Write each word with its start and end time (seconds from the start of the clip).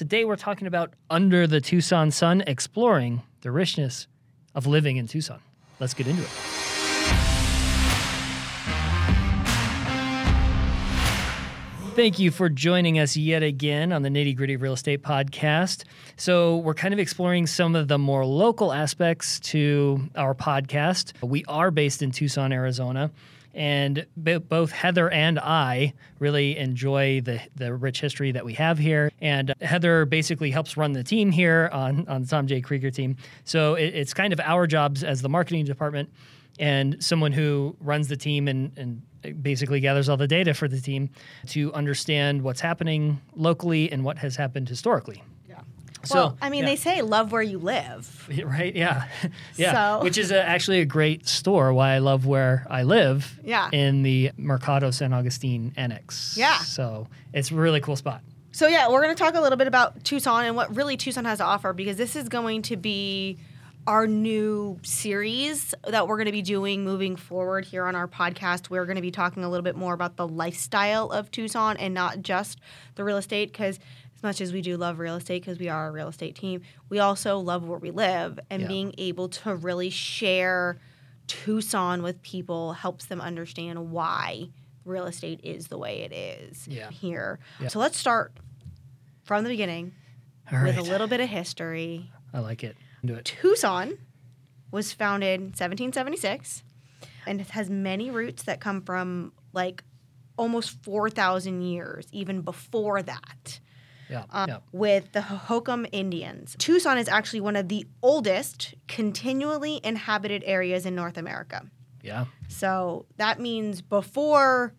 Today 0.00 0.24
we're 0.24 0.36
talking 0.36 0.66
about 0.66 0.94
Under 1.10 1.46
the 1.46 1.60
Tucson 1.60 2.10
Sun, 2.10 2.44
exploring 2.46 3.20
the 3.42 3.50
richness 3.50 4.06
of 4.54 4.66
living 4.66 4.96
in 4.96 5.06
Tucson. 5.06 5.40
Let's 5.78 5.92
get 5.92 6.06
into 6.06 6.22
it. 6.22 6.28
Thank 11.94 12.18
you 12.18 12.30
for 12.30 12.48
joining 12.48 12.98
us 12.98 13.14
yet 13.14 13.42
again 13.42 13.92
on 13.92 14.00
the 14.00 14.08
Nitty 14.08 14.34
Gritty 14.34 14.56
Real 14.56 14.72
Estate 14.72 15.02
Podcast. 15.02 15.84
So, 16.16 16.56
we're 16.56 16.72
kind 16.72 16.94
of 16.94 16.98
exploring 16.98 17.46
some 17.46 17.76
of 17.76 17.88
the 17.88 17.98
more 17.98 18.24
local 18.24 18.72
aspects 18.72 19.38
to 19.40 20.08
our 20.16 20.34
podcast. 20.34 21.12
We 21.22 21.44
are 21.44 21.70
based 21.70 22.00
in 22.00 22.10
Tucson, 22.10 22.52
Arizona, 22.54 23.10
and 23.54 24.06
b- 24.22 24.38
both 24.38 24.70
Heather 24.70 25.10
and 25.10 25.38
I 25.38 25.94
really 26.18 26.56
enjoy 26.56 27.20
the, 27.20 27.40
the 27.56 27.74
rich 27.74 28.00
history 28.00 28.32
that 28.32 28.44
we 28.44 28.54
have 28.54 28.78
here. 28.78 29.10
And 29.20 29.54
Heather 29.60 30.04
basically 30.04 30.50
helps 30.50 30.76
run 30.76 30.92
the 30.92 31.04
team 31.04 31.30
here 31.30 31.68
on, 31.72 32.06
on 32.08 32.22
the 32.22 32.28
Tom 32.28 32.46
J. 32.46 32.60
Krieger 32.60 32.90
team. 32.90 33.16
So, 33.44 33.74
it, 33.74 33.94
it's 33.94 34.14
kind 34.14 34.32
of 34.32 34.40
our 34.40 34.66
jobs 34.66 35.04
as 35.04 35.22
the 35.22 35.28
marketing 35.28 35.64
department 35.64 36.10
and 36.58 37.02
someone 37.02 37.32
who 37.32 37.76
runs 37.80 38.08
the 38.08 38.16
team 38.16 38.46
and, 38.48 38.72
and 38.76 39.42
basically 39.42 39.80
gathers 39.80 40.08
all 40.08 40.16
the 40.16 40.28
data 40.28 40.54
for 40.54 40.68
the 40.68 40.80
team 40.80 41.10
to 41.48 41.72
understand 41.72 42.42
what's 42.42 42.60
happening 42.60 43.20
locally 43.34 43.90
and 43.90 44.04
what 44.04 44.18
has 44.18 44.36
happened 44.36 44.68
historically. 44.68 45.22
So, 46.04 46.14
well, 46.14 46.38
I 46.40 46.50
mean, 46.50 46.64
yeah. 46.64 46.70
they 46.70 46.76
say 46.76 47.02
love 47.02 47.32
where 47.32 47.42
you 47.42 47.58
live. 47.58 48.28
Right? 48.44 48.74
Yeah. 48.74 49.06
yeah. 49.56 49.72
So- 49.98 50.04
Which 50.04 50.18
is 50.18 50.30
a, 50.30 50.42
actually 50.42 50.80
a 50.80 50.84
great 50.84 51.28
store. 51.28 51.72
Why 51.72 51.94
I 51.94 51.98
love 51.98 52.26
where 52.26 52.66
I 52.70 52.82
live. 52.84 53.38
Yeah. 53.44 53.68
In 53.72 54.02
the 54.02 54.32
Mercado 54.36 54.90
San 54.90 55.12
Agustin 55.12 55.72
Annex. 55.76 56.36
Yeah. 56.36 56.58
So 56.58 57.08
it's 57.32 57.50
a 57.50 57.54
really 57.54 57.80
cool 57.80 57.96
spot. 57.96 58.22
So 58.52 58.66
yeah, 58.66 58.88
we're 58.88 59.02
going 59.02 59.14
to 59.14 59.22
talk 59.22 59.34
a 59.36 59.40
little 59.40 59.58
bit 59.58 59.68
about 59.68 60.02
Tucson 60.04 60.44
and 60.44 60.56
what 60.56 60.74
really 60.74 60.96
Tucson 60.96 61.24
has 61.24 61.38
to 61.38 61.44
offer 61.44 61.72
because 61.72 61.96
this 61.96 62.16
is 62.16 62.28
going 62.28 62.62
to 62.62 62.76
be 62.76 63.38
our 63.86 64.06
new 64.06 64.78
series 64.82 65.74
that 65.86 66.06
we're 66.06 66.16
going 66.16 66.26
to 66.26 66.32
be 66.32 66.42
doing 66.42 66.84
moving 66.84 67.16
forward 67.16 67.64
here 67.64 67.86
on 67.86 67.96
our 67.96 68.06
podcast. 68.06 68.68
We're 68.68 68.84
going 68.84 68.96
to 68.96 69.02
be 69.02 69.10
talking 69.10 69.44
a 69.44 69.48
little 69.48 69.64
bit 69.64 69.76
more 69.76 69.94
about 69.94 70.16
the 70.16 70.28
lifestyle 70.28 71.10
of 71.10 71.30
Tucson 71.30 71.76
and 71.76 71.94
not 71.94 72.22
just 72.22 72.60
the 72.96 73.04
real 73.04 73.16
estate 73.16 73.52
because 73.52 73.78
as 74.20 74.22
much 74.22 74.40
as 74.42 74.52
we 74.52 74.60
do 74.60 74.76
love 74.76 74.98
real 74.98 75.16
estate 75.16 75.40
because 75.42 75.58
we 75.58 75.70
are 75.70 75.88
a 75.88 75.90
real 75.90 76.08
estate 76.08 76.34
team, 76.34 76.60
we 76.90 76.98
also 76.98 77.38
love 77.38 77.66
where 77.66 77.78
we 77.78 77.90
live 77.90 78.38
and 78.50 78.62
Yeah. 78.62 78.68
being 78.68 78.94
able 78.98 79.30
to 79.30 79.54
really 79.54 79.88
share 79.88 80.78
Tucson 81.26 82.02
with 82.02 82.20
people 82.20 82.74
helps 82.74 83.06
them 83.06 83.20
understand 83.22 83.90
why 83.90 84.50
real 84.84 85.06
estate 85.06 85.40
is 85.42 85.68
the 85.68 85.78
way 85.78 86.00
it 86.02 86.12
is 86.12 86.68
Yeah. 86.68 86.90
here. 86.90 87.38
Yeah. 87.60 87.68
So 87.68 87.78
let's 87.78 87.96
start 87.98 88.34
from 89.22 89.42
the 89.44 89.48
beginning 89.48 89.92
All 90.52 90.62
with 90.64 90.76
right. 90.76 90.86
a 90.86 90.90
little 90.90 91.06
bit 91.06 91.20
of 91.20 91.28
history. 91.30 92.10
I 92.34 92.40
like 92.40 92.62
it. 92.62 92.76
Do 93.02 93.14
it. 93.14 93.24
Tucson 93.24 93.96
was 94.70 94.92
founded 94.92 95.40
in 95.40 95.46
1776 95.52 96.62
and 97.26 97.40
it 97.40 97.48
has 97.50 97.70
many 97.70 98.10
roots 98.10 98.42
that 98.42 98.60
come 98.60 98.82
from 98.82 99.32
like 99.54 99.82
almost 100.36 100.82
4,000 100.82 101.62
years, 101.62 102.06
even 102.12 102.42
before 102.42 103.02
that, 103.02 103.60
Yeah. 104.10 104.24
um, 104.30 104.48
yeah. 104.48 104.58
with 104.72 105.12
the 105.12 105.20
Hohokam 105.20 105.88
Indians. 105.92 106.56
Tucson 106.58 106.98
is 106.98 107.08
actually 107.08 107.40
one 107.40 107.56
of 107.56 107.68
the 107.68 107.86
oldest 108.02 108.74
continually 108.88 109.80
inhabited 109.84 110.42
areas 110.44 110.84
in 110.84 110.94
North 110.94 111.16
America. 111.16 111.64
Yeah. 112.02 112.24
So 112.48 113.06
that 113.16 113.40
means 113.40 113.82
before 113.82 114.74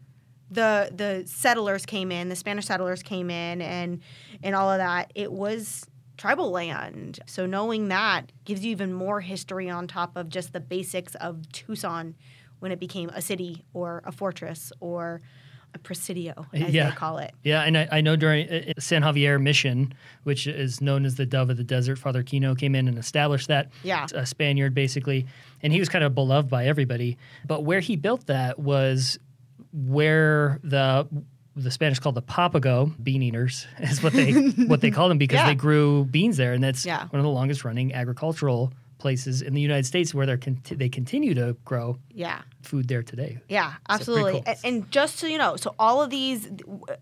the 0.50 0.92
the 0.94 1.24
settlers 1.28 1.86
came 1.86 2.12
in, 2.12 2.30
the 2.30 2.36
Spanish 2.36 2.66
settlers 2.66 3.02
came 3.02 3.30
in 3.30 3.62
and 3.62 4.02
and 4.44 4.56
all 4.56 4.70
of 4.70 4.80
that, 4.80 5.12
it 5.16 5.32
was 5.32 5.86
tribal 6.18 6.52
land. 6.52 7.20
So 7.26 7.46
knowing 7.46 7.88
that 7.88 8.32
gives 8.46 8.64
you 8.64 8.72
even 8.72 8.94
more 8.94 9.22
history 9.22 9.70
on 9.70 9.88
top 9.88 10.16
of 10.16 10.30
just 10.30 10.54
the 10.54 10.60
basics 10.60 11.16
of 11.16 11.50
Tucson 11.52 12.16
when 12.60 12.72
it 12.72 12.80
became 12.80 13.10
a 13.10 13.22
city 13.22 13.66
or 13.74 14.04
a 14.06 14.12
fortress 14.12 14.72
or 14.80 15.22
a 15.74 15.80
presidio, 15.80 16.46
as 16.54 16.74
Yeah. 16.74 16.90
they 16.90 16.96
call 16.96 17.18
it. 17.20 17.32
Yeah, 17.44 17.62
and 17.64 17.78
I, 17.78 17.88
I 17.92 18.02
know 18.02 18.16
during 18.16 18.50
uh, 18.50 18.62
uh, 18.70 18.74
San 18.80 19.04
Xavier 19.04 19.40
Mission, 19.40 19.94
which 20.24 20.46
is 20.48 20.82
known 20.82 21.06
as 21.06 21.16
the 21.16 21.26
Dove 21.26 21.50
of 21.50 21.58
the 21.58 21.64
Desert, 21.64 21.98
Father 21.98 22.24
Kino 22.24 22.56
came 22.56 22.76
in 22.76 22.88
and 22.88 22.98
established 22.98 23.48
that. 23.48 23.70
Yeah. 23.84 24.06
a 24.14 24.26
Spaniard 24.26 24.74
basically, 24.74 25.26
and 25.64 25.72
he 25.72 25.80
was 25.80 25.88
kind 25.90 26.04
of 26.04 26.14
beloved 26.14 26.50
by 26.50 26.66
everybody. 26.68 27.18
But 27.46 27.64
where 27.64 27.80
he 27.80 27.96
built 27.96 28.28
that 28.28 28.60
was 28.60 29.18
where 29.74 30.60
the 30.64 31.08
the 31.56 31.70
Spanish 31.72 32.00
called 32.00 32.16
the 32.16 32.22
Papago 32.22 32.94
bean 33.04 33.22
eaters 33.22 33.68
is 33.80 34.02
what 34.02 34.14
they 34.14 34.32
what 34.68 34.82
they 34.82 34.92
call 34.92 35.10
them 35.10 35.18
because 35.18 35.36
Yeah. 35.40 35.48
they 35.48 35.56
grew 35.56 36.06
beans 36.06 36.38
there, 36.38 36.54
and 36.54 36.64
that's 36.64 36.86
Yeah. 36.86 37.08
one 37.08 37.20
of 37.20 37.24
the 37.24 37.30
longest 37.30 37.64
running 37.66 37.94
agricultural 37.94 38.72
places 39.02 39.42
in 39.42 39.54
the 39.54 39.62
United 39.62 39.86
States 39.86 40.14
where 40.14 40.26
they 40.26 40.38
conti- 40.38 40.76
they 40.76 40.88
continue 40.90 41.34
to 41.34 41.58
grow 41.66 41.98
Yeah. 42.14 42.42
food 42.62 42.88
there 42.88 43.04
today. 43.04 43.40
Yeah, 43.50 43.74
absolutely. 43.90 44.34
cool. 44.34 44.44
A- 44.46 44.66
And, 44.66 44.90
just 44.92 45.18
so 45.18 45.28
you 45.28 45.38
know, 45.38 45.56
so 45.58 45.76
all 45.80 46.02
of 46.02 46.10
these, 46.10 46.50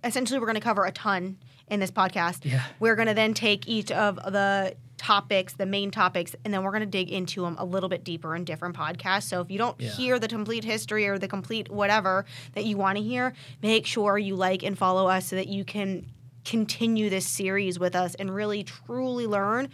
essentially, 0.04 0.40
we're 0.40 0.46
going 0.48 0.56
to 0.56 0.62
cover 0.62 0.86
a 0.86 0.92
ton 0.92 1.38
in 1.70 1.80
this 1.80 1.92
podcast. 1.92 2.40
Yeah. 2.46 2.64
We're 2.80 2.96
going 2.96 3.08
to 3.10 3.14
then 3.14 3.34
take 3.34 3.68
each 3.68 3.92
of 3.92 4.16
the 4.16 4.76
topics, 4.98 5.54
the 5.54 5.66
main 5.66 5.92
topics, 5.92 6.36
and 6.44 6.54
then 6.54 6.64
we're 6.64 6.72
going 6.72 6.82
to 6.82 6.86
dig 6.86 7.10
into 7.12 7.42
them 7.44 7.56
a 7.60 7.64
little 7.66 7.88
bit 7.90 8.04
deeper 8.04 8.36
in 8.36 8.44
different 8.44 8.76
podcasts. 8.76 9.24
So 9.24 9.40
if 9.42 9.52
you 9.52 9.58
don't 9.58 9.80
Yeah. 9.80 9.92
hear 9.92 10.20
the 10.20 10.28
complete 10.28 10.64
history 10.64 11.08
or 11.08 11.18
the 11.20 11.28
complete 11.28 11.70
whatever 11.70 12.26
that 12.54 12.66
you 12.66 12.76
want 12.78 12.98
to 12.98 13.04
hear, 13.04 13.34
make 13.62 13.86
sure 13.86 14.18
you 14.18 14.36
like 14.36 14.64
and 14.64 14.78
follow 14.78 15.08
us 15.08 15.28
so 15.28 15.36
that 15.36 15.48
you 15.48 15.64
can 15.64 16.06
continue 16.46 17.10
this 17.10 17.26
series 17.28 17.78
with 17.78 17.96
us 17.96 18.16
and 18.16 18.34
really 18.34 18.64
truly 18.64 19.28
learn 19.28 19.70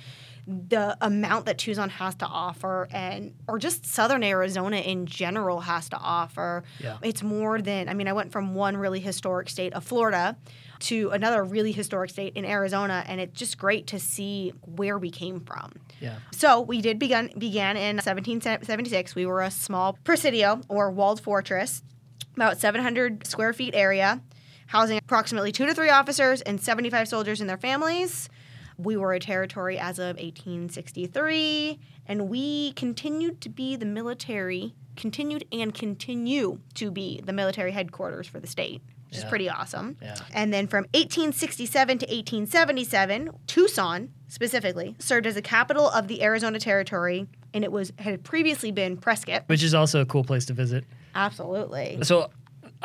the 0.47 0.95
amount 1.01 1.45
that 1.47 1.57
Tucson 1.57 1.89
has 1.89 2.15
to 2.15 2.25
offer 2.25 2.87
and 2.91 3.33
or 3.47 3.57
just 3.57 3.85
southern 3.85 4.23
Arizona 4.23 4.77
in 4.77 5.07
general 5.07 5.61
has 5.61 5.89
to 5.89 5.97
offer. 5.97 6.63
Yeah. 6.79 6.97
It's 7.01 7.23
more 7.23 7.61
than 7.61 7.89
I 7.89 7.93
mean 7.93 8.07
I 8.07 8.13
went 8.13 8.31
from 8.31 8.53
one 8.53 8.77
really 8.77 8.99
historic 8.99 9.49
state 9.49 9.73
of 9.73 9.83
Florida 9.83 10.37
to 10.81 11.09
another 11.11 11.43
really 11.43 11.71
historic 11.71 12.11
state 12.11 12.33
in 12.35 12.45
Arizona 12.45 13.03
and 13.07 13.19
it's 13.19 13.37
just 13.37 13.57
great 13.57 13.87
to 13.87 13.99
see 13.99 14.53
where 14.61 14.99
we 14.99 15.09
came 15.09 15.39
from. 15.39 15.73
Yeah. 15.99 16.17
So 16.31 16.61
we 16.61 16.79
did 16.81 16.99
begun 16.99 17.31
began 17.37 17.75
in 17.75 17.95
1776. 17.95 19.15
We 19.15 19.25
were 19.25 19.41
a 19.41 19.51
small 19.51 19.97
presidio 20.03 20.61
or 20.67 20.91
walled 20.91 21.21
fortress, 21.21 21.81
about 22.35 22.59
700 22.59 23.25
square 23.25 23.53
feet 23.53 23.73
area, 23.73 24.21
housing 24.67 24.99
approximately 24.99 25.51
two 25.51 25.65
to 25.65 25.73
three 25.73 25.89
officers 25.89 26.41
and 26.41 26.61
75 26.61 27.07
soldiers 27.07 27.41
and 27.41 27.49
their 27.49 27.57
families. 27.57 28.29
We 28.77 28.97
were 28.97 29.13
a 29.13 29.19
territory 29.19 29.77
as 29.77 29.99
of 29.99 30.17
1863, 30.17 31.79
and 32.07 32.29
we 32.29 32.73
continued 32.73 33.41
to 33.41 33.49
be 33.49 33.75
the 33.75 33.85
military, 33.85 34.73
continued 34.95 35.45
and 35.51 35.73
continue 35.73 36.59
to 36.75 36.91
be 36.91 37.21
the 37.23 37.33
military 37.33 37.71
headquarters 37.71 38.27
for 38.27 38.39
the 38.39 38.47
state, 38.47 38.81
which 39.07 39.17
is 39.17 39.23
pretty 39.23 39.49
awesome. 39.49 39.97
Yeah. 40.01 40.15
And 40.33 40.53
then 40.53 40.67
from 40.67 40.83
1867 40.93 41.99
to 41.99 42.05
1877, 42.05 43.29
Tucson 43.47 44.09
specifically 44.27 44.95
served 44.99 45.25
as 45.25 45.35
the 45.35 45.41
capital 45.41 45.89
of 45.89 46.07
the 46.07 46.21
Arizona 46.21 46.59
Territory, 46.59 47.27
and 47.53 47.63
it 47.63 47.71
was 47.71 47.93
had 47.99 48.23
previously 48.23 48.71
been 48.71 48.97
Prescott. 48.97 49.43
Which 49.47 49.63
is 49.63 49.73
also 49.73 50.01
a 50.01 50.05
cool 50.05 50.23
place 50.23 50.45
to 50.47 50.53
visit. 50.53 50.83
Absolutely. 51.13 51.99
So 52.03 52.29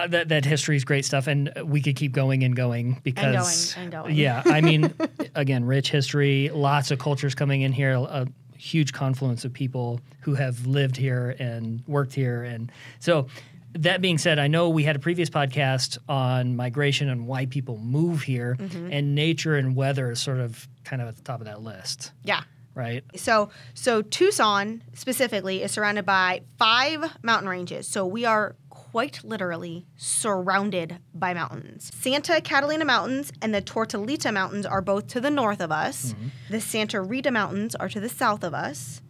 uh, 0.04 0.06
that 0.08 0.28
that 0.28 0.44
history 0.44 0.76
is 0.76 0.84
great 0.84 1.04
stuff, 1.04 1.26
and 1.26 1.52
we 1.64 1.80
could 1.80 1.96
keep 1.96 2.12
going 2.12 2.42
and 2.44 2.54
going 2.56 3.00
because 3.02 3.74
and 3.76 3.90
going. 3.92 4.14
yeah, 4.14 4.42
I 4.46 4.60
mean, 4.60 4.92
again, 5.34 5.64
rich 5.64 5.90
history, 5.90 6.48
lots 6.52 6.90
of 6.90 6.98
cultures 6.98 7.34
coming 7.34 7.62
in 7.62 7.72
here, 7.72 7.92
a 7.92 8.26
huge 8.56 8.92
confluence 8.92 9.44
of 9.44 9.52
people 9.52 10.00
who 10.20 10.34
have 10.34 10.66
lived 10.66 10.96
here 10.96 11.34
and 11.38 11.82
worked 11.86 12.14
here, 12.14 12.42
and 12.44 12.70
so. 12.98 13.26
That 13.74 14.00
being 14.00 14.18
said, 14.18 14.40
I 14.40 14.48
know 14.48 14.68
we 14.68 14.82
had 14.82 14.96
a 14.96 14.98
previous 14.98 15.30
podcast 15.30 15.96
on 16.08 16.56
migration 16.56 17.08
and 17.08 17.28
why 17.28 17.46
people 17.46 17.78
move 17.78 18.20
here, 18.22 18.56
Mm-hmm. 18.58 18.88
and 18.92 19.14
nature 19.14 19.54
and 19.54 19.76
weather 19.76 20.10
is 20.10 20.20
sort 20.20 20.40
of 20.40 20.66
kind 20.82 21.00
of 21.00 21.06
at 21.06 21.16
the 21.16 21.22
top 21.22 21.38
of 21.40 21.46
that 21.46 21.62
list, 21.62 22.10
Yeah. 22.24 22.40
right? 22.74 23.04
So 23.14 23.50
so 23.74 24.02
Tucson 24.02 24.82
specifically 24.94 25.62
is 25.62 25.70
surrounded 25.70 26.04
by 26.04 26.40
five 26.58 27.16
mountain 27.22 27.48
ranges. 27.48 27.86
So 27.86 28.04
we 28.04 28.24
are 28.24 28.56
quite 28.90 29.22
literally 29.22 29.86
surrounded 29.96 30.98
by 31.14 31.32
mountains. 31.32 31.90
Santa 31.94 32.40
Catalina 32.40 32.84
Mountains 32.84 33.32
and 33.40 33.54
the 33.54 33.62
Tortolita 33.62 34.32
Mountains 34.32 34.66
are 34.66 34.80
both 34.82 35.06
to 35.08 35.20
the 35.20 35.30
north 35.30 35.60
of 35.60 35.70
us. 35.70 36.14
The 36.48 36.60
Santa 36.60 37.00
Rita 37.00 37.30
Mountains 37.30 37.74
are 37.76 37.88
to 37.88 38.00
the 38.00 38.08
south 38.08 38.42
of 38.42 38.52
us. 38.52 39.00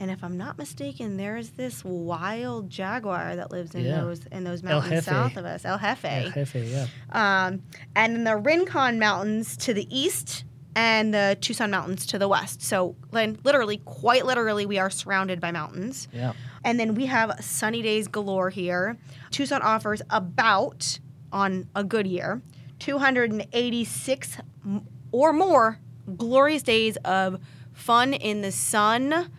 And 0.00 0.10
if 0.10 0.24
I'm 0.24 0.36
not 0.38 0.56
mistaken, 0.58 1.16
there 1.16 1.36
is 1.36 1.50
this 1.50 1.84
wild 1.84 2.70
jaguar 2.70 3.36
that 3.36 3.50
lives 3.50 3.74
in 3.74 3.84
Yeah. 3.84 4.00
those 4.00 4.20
in 4.32 4.44
those 4.44 4.64
El 4.64 4.80
mountains 4.80 5.04
south 5.04 5.36
of 5.36 5.44
us, 5.44 5.64
El 5.64 5.78
Jefe. 5.78 6.04
Yeah, 6.04 6.30
Jefe, 6.30 6.54
yeah. 6.56 6.86
Um, 7.12 7.62
and 7.94 8.16
then 8.16 8.24
the 8.24 8.36
Rincon 8.36 8.98
Mountains 8.98 9.56
to 9.58 9.74
the 9.74 9.86
east 9.96 10.44
and 10.74 11.12
the 11.12 11.36
Tucson 11.40 11.70
Mountains 11.70 12.06
to 12.06 12.18
the 12.18 12.28
west. 12.28 12.62
So, 12.62 12.96
literally, 13.12 13.76
quite 13.84 14.24
literally, 14.24 14.64
we 14.66 14.78
are 14.78 14.88
surrounded 14.88 15.38
by 15.40 15.50
mountains. 15.52 16.08
Yeah. 16.12 16.32
And 16.64 16.78
then 16.78 16.94
we 16.94 17.06
have 17.06 17.42
sunny 17.42 17.82
days 17.82 18.08
galore 18.08 18.50
here. 18.50 18.98
Tucson 19.30 19.62
offers 19.62 20.02
about, 20.10 20.98
on 21.32 21.68
a 21.74 21.84
good 21.84 22.06
year, 22.06 22.42
286 22.80 24.36
or 25.12 25.32
more 25.32 25.78
glorious 26.16 26.62
days 26.62 26.96
of 26.98 27.40
fun 27.72 28.12
in 28.12 28.42
the 28.42 28.52
sun, 28.52 29.30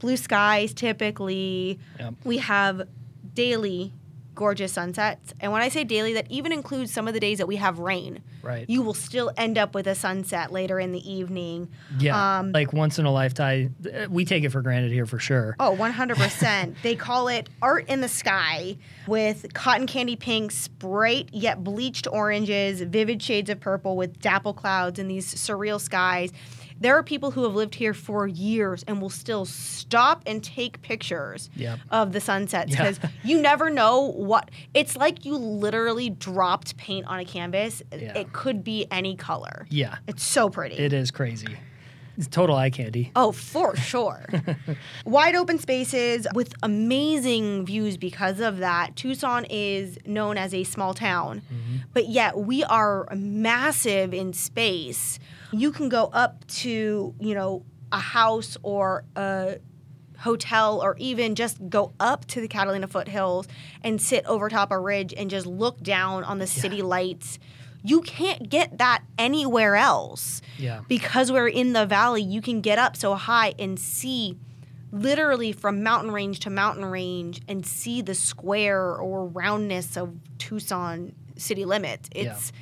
blue 0.00 0.16
skies 0.16 0.74
typically. 0.74 1.78
Yep. 1.98 2.14
We 2.24 2.38
have 2.38 2.88
daily 3.34 3.92
gorgeous 4.36 4.72
sunsets. 4.72 5.34
And 5.40 5.50
when 5.50 5.62
I 5.62 5.68
say 5.68 5.82
daily, 5.82 6.12
that 6.14 6.30
even 6.30 6.52
includes 6.52 6.92
some 6.92 7.08
of 7.08 7.14
the 7.14 7.18
days 7.20 7.38
that 7.38 7.48
we 7.48 7.56
have 7.56 7.80
rain. 7.80 8.22
Right. 8.42 8.68
You 8.70 8.82
will 8.82 8.94
still 8.94 9.32
end 9.36 9.58
up 9.58 9.74
with 9.74 9.88
a 9.88 9.96
sunset 9.96 10.52
later 10.52 10.78
in 10.78 10.92
the 10.92 11.10
evening. 11.12 11.68
yeah. 11.98 12.38
um, 12.38 12.52
like 12.52 12.72
once 12.72 13.00
in 13.00 13.06
a 13.06 13.10
lifetime. 13.12 13.74
uh, 13.84 14.06
We 14.08 14.24
take 14.24 14.44
it 14.44 14.50
for 14.50 14.62
granted 14.62 14.92
here 14.92 15.06
for 15.06 15.18
sure. 15.18 15.56
Oh, 15.58 15.74
100%. 15.76 16.74
they 16.82 16.94
call 16.94 17.26
it 17.26 17.48
art 17.60 17.88
in 17.88 18.00
the 18.02 18.08
sky 18.08 18.76
with 19.08 19.52
cotton 19.54 19.86
candy 19.88 20.14
pinks, 20.16 20.68
bright 20.68 21.28
yet 21.32 21.64
bleached 21.64 22.06
oranges, 22.06 22.80
vivid 22.82 23.20
shades 23.22 23.50
of 23.50 23.58
purple 23.58 23.96
with 23.96 24.20
dapple 24.20 24.54
clouds 24.54 24.98
and 25.00 25.10
these 25.10 25.34
surreal 25.34 25.80
skies. 25.80 26.30
There 26.78 26.96
are 26.96 27.02
people 27.02 27.30
who 27.30 27.42
have 27.44 27.54
lived 27.54 27.74
here 27.74 27.94
for 27.94 28.26
years 28.26 28.84
and 28.86 29.00
will 29.00 29.10
still 29.10 29.44
stop 29.46 30.22
and 30.26 30.42
take 30.44 30.82
pictures 30.82 31.48
Yep. 31.56 31.78
of 31.90 32.12
the 32.12 32.20
sunsets 32.20 32.72
Yeah. 32.72 32.90
because 32.90 33.10
you 33.24 33.40
never 33.40 33.70
know 33.70 34.00
what 34.12 34.50
it's 34.74 34.96
like 34.96 35.24
you 35.24 35.36
literally 35.36 36.10
dropped 36.10 36.76
paint 36.76 37.06
on 37.06 37.18
a 37.20 37.24
canvas. 37.24 37.82
Yeah. 37.92 38.16
It 38.18 38.32
could 38.32 38.62
be 38.64 38.86
any 38.90 39.16
color. 39.16 39.66
Yeah. 39.70 39.96
It's 40.06 40.22
so 40.22 40.50
pretty. 40.50 40.76
It 40.76 40.92
is 40.92 41.10
crazy. 41.10 41.56
It's 42.16 42.26
total 42.26 42.56
eye 42.56 42.70
candy. 42.70 43.12
Oh, 43.14 43.32
for 43.32 43.76
sure. 43.76 44.26
Wide 45.04 45.34
open 45.34 45.58
spaces 45.58 46.26
with 46.34 46.54
amazing 46.62 47.66
views 47.66 47.96
because 47.96 48.40
of 48.40 48.58
that. 48.58 48.96
Tucson 48.96 49.44
is 49.50 49.98
known 50.06 50.38
as 50.38 50.54
a 50.54 50.64
small 50.64 50.94
town, 50.94 51.42
mm-hmm. 51.42 51.76
but 51.92 52.08
yet 52.08 52.38
we 52.38 52.64
are 52.64 53.06
massive 53.14 54.14
in 54.14 54.32
space. 54.32 55.18
You 55.52 55.72
can 55.72 55.88
go 55.88 56.04
up 56.06 56.46
to, 56.48 57.14
you 57.20 57.34
know, 57.34 57.64
a 57.92 57.98
house 57.98 58.56
or 58.62 59.04
a 59.14 59.58
hotel 60.18 60.80
or 60.82 60.96
even 60.98 61.34
just 61.34 61.68
go 61.68 61.92
up 62.00 62.24
to 62.26 62.40
the 62.40 62.48
Catalina 62.48 62.88
foothills 62.88 63.46
and 63.82 64.00
sit 64.00 64.24
over 64.26 64.48
top 64.48 64.70
a 64.70 64.78
ridge 64.78 65.14
and 65.16 65.30
just 65.30 65.46
look 65.46 65.82
down 65.82 66.24
on 66.24 66.38
the 66.38 66.46
city 66.46 66.82
lights. 66.82 67.38
You 67.86 68.00
can't 68.02 68.48
get 68.48 68.78
that 68.78 69.02
anywhere 69.18 69.76
else 69.76 70.42
Yeah. 70.58 70.80
because 70.88 71.30
we're 71.30 71.48
in 71.48 71.72
the 71.72 71.86
valley, 71.86 72.22
you 72.22 72.40
can 72.42 72.60
get 72.60 72.78
up 72.78 72.96
so 72.96 73.14
high 73.14 73.54
and 73.58 73.78
see 73.78 74.36
literally 74.92 75.52
from 75.52 75.82
mountain 75.82 76.10
range 76.10 76.40
to 76.40 76.50
mountain 76.50 76.84
range 76.84 77.42
and 77.48 77.66
see 77.66 78.02
the 78.02 78.14
square 78.14 78.96
or 78.96 79.26
roundness 79.26 79.96
of 79.96 80.14
Tucson 80.38 81.12
city 81.36 81.64
limits. 81.64 82.08
It's 82.14 82.52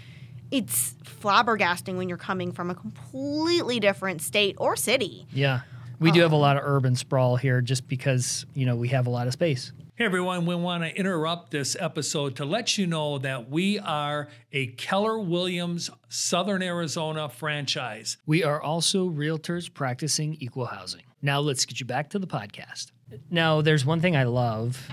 it's 0.51 0.95
flabbergasting 1.21 1.97
when 1.97 2.09
you're 2.09 2.19
coming 2.19 2.53
from 2.53 2.71
a 2.71 2.75
completely 2.75 3.81
different 3.81 4.23
state 4.23 4.55
or 4.59 4.77
city. 4.77 5.27
Yeah. 5.33 5.61
We 5.99 6.11
do 6.11 6.21
um, 6.21 6.25
have 6.25 6.33
a 6.33 6.37
lot 6.37 6.57
of 6.57 6.63
urban 6.65 6.97
sprawl 6.97 7.37
here 7.37 7.61
just 7.61 7.89
because, 7.89 8.47
you 8.55 8.67
know, 8.67 8.77
we 8.77 8.89
have 8.89 9.07
a 9.07 9.11
lot 9.11 9.27
of 9.27 9.33
space. 9.33 9.73
Hey 9.97 10.07
everyone, 10.07 10.45
we 10.45 10.57
want 10.57 10.83
to 10.83 10.93
interrupt 10.97 11.53
this 11.53 11.77
episode 11.79 12.35
to 12.37 12.45
let 12.45 12.77
you 12.77 12.87
know 12.87 13.19
that 13.19 13.49
we 13.49 13.79
are 13.79 14.29
a 14.53 14.67
Keller 14.69 15.19
Williams 15.21 15.89
Southern 16.09 16.63
Arizona 16.63 17.29
franchise. 17.29 18.17
We 18.27 18.43
are 18.43 18.61
also 18.61 19.09
realtors 19.09 19.73
practicing 19.73 20.35
equal 20.41 20.67
housing. 20.67 21.03
Now 21.23 21.39
let's 21.39 21.65
get 21.65 21.79
you 21.79 21.87
back 21.87 22.11
to 22.11 22.19
the 22.19 22.27
podcast. 22.27 22.91
Now, 23.31 23.61
there's 23.61 23.85
one 23.87 24.01
thing 24.01 24.17
I 24.17 24.25
love, 24.25 24.89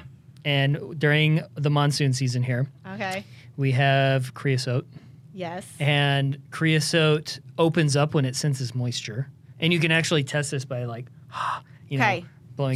and 0.45 0.99
during 0.99 1.41
the 1.55 1.71
monsoon 1.71 2.13
season 2.13 2.43
here, 2.43 2.67
Okay. 2.85 3.23
we 3.57 3.71
have 3.71 4.35
creosote, 4.35 4.85
Yes. 5.33 5.65
and 5.79 6.37
creosote 6.51 7.39
opens 7.57 7.95
up 7.95 8.13
when 8.13 8.25
it 8.25 8.35
senses 8.35 8.75
moisture, 8.75 9.29
and 9.59 9.73
you 9.73 9.79
can 9.79 9.91
actually 9.91 10.23
test 10.23 10.51
this 10.51 10.63
by 10.65 10.83
like, 10.85 11.07
you 11.89 11.97
know, 11.97 12.03
Okay. 12.05 12.25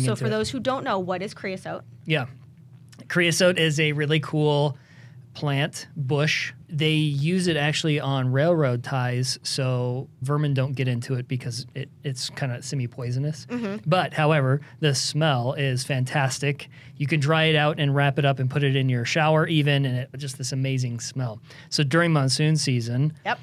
So 0.05 0.15
for 0.15 0.27
it. 0.27 0.29
those 0.29 0.49
who 0.49 0.59
don't 0.59 0.83
know, 0.83 0.99
what 0.99 1.21
is 1.21 1.33
creosote? 1.33 1.83
Yeah. 2.05 2.25
Creosote 3.07 3.59
is 3.59 3.79
a 3.79 3.91
really 3.91 4.19
cool 4.19 4.77
plant 5.33 5.87
bush. 5.95 6.53
They 6.69 6.93
use 6.93 7.47
it 7.47 7.57
actually 7.57 7.99
on 7.99 8.31
railroad 8.31 8.83
ties 8.83 9.37
so 9.43 10.09
vermin 10.21 10.53
don't 10.53 10.73
get 10.73 10.87
into 10.87 11.13
it 11.15 11.27
because 11.27 11.67
it, 11.75 11.89
it's 12.03 12.29
kind 12.31 12.51
of 12.51 12.65
semi 12.65 12.87
poisonous. 12.87 13.45
Mm-hmm. 13.47 13.87
But, 13.87 14.13
however, 14.13 14.61
the 14.79 14.95
smell 14.95 15.53
is 15.53 15.83
fantastic. 15.83 16.69
You 16.97 17.05
can 17.05 17.19
dry 17.19 17.43
it 17.43 17.55
out 17.55 17.79
and 17.79 17.93
wrap 17.93 18.17
it 18.17 18.25
up 18.25 18.39
and 18.39 18.49
put 18.49 18.63
it 18.63 18.75
in 18.75 18.89
your 18.89 19.05
shower, 19.05 19.45
even, 19.45 19.85
and 19.85 19.97
it 19.97 20.09
just 20.17 20.37
this 20.37 20.51
amazing 20.51 21.01
smell. 21.01 21.39
So, 21.69 21.83
during 21.83 22.11
monsoon 22.13 22.55
season, 22.57 23.13
Yep. 23.25 23.39